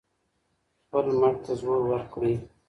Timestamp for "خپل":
0.85-1.05